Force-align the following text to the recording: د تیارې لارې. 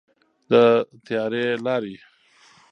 د 0.49 0.53
تیارې 1.05 1.45
لارې. 1.65 1.95